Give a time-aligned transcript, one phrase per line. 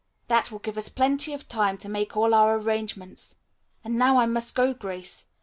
[0.29, 3.35] "That will give us plenty of time to make all our arrangements.
[3.83, 5.27] And now I must go, Grace.